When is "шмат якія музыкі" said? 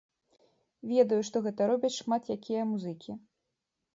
2.01-3.11